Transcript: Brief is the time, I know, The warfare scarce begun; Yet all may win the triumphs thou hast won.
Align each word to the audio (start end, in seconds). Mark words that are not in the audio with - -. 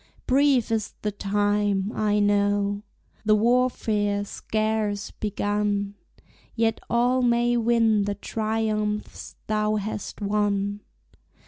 Brief 0.25 0.71
is 0.71 0.95
the 1.03 1.11
time, 1.11 1.91
I 1.93 2.17
know, 2.17 2.81
The 3.23 3.35
warfare 3.35 4.23
scarce 4.25 5.11
begun; 5.11 5.93
Yet 6.55 6.81
all 6.89 7.21
may 7.21 7.55
win 7.55 8.05
the 8.05 8.15
triumphs 8.15 9.35
thou 9.45 9.75
hast 9.75 10.19
won. 10.19 10.79